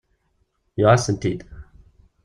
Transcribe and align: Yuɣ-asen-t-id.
Yuɣ-asen-t-id. 0.79 1.39